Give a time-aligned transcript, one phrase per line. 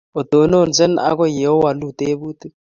[0.19, 2.53] Otononse akoy ye owolu tyebutik.